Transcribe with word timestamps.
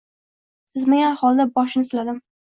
Sezmagan 0.79 1.19
holda 1.21 1.47
boshini 1.59 1.87
siladim 1.93 2.21